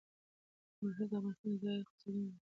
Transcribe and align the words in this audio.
ننګرهار 0.81 1.09
د 1.11 1.13
افغانستان 1.19 1.53
د 1.53 1.61
ځایي 1.63 1.79
اقتصادونو 1.81 2.27
بنسټ 2.27 2.33
دی. 2.33 2.39